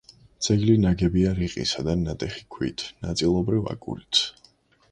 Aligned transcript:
ძეგლი 0.45 0.73
ნაგებია 0.85 1.33
რიყისა 1.39 1.85
და 1.89 1.95
ნატეხი 2.03 2.43
ქვით, 2.57 2.85
ნაწილობრივ 3.07 3.71
აგურით. 3.77 4.27